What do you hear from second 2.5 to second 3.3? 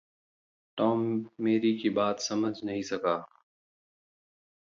नहीं सका।